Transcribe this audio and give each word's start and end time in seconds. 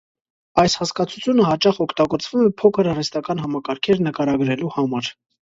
Այս 0.61 0.75
հասկացությունը 0.79 1.45
հաճախ 1.49 1.81
օգտագործվում 1.85 2.47
է 2.47 2.53
փոքր 2.63 2.91
արհեստական 2.95 3.45
համակարգեր 3.47 4.03
նկարագրելու 4.09 4.73
համար։ 4.81 5.13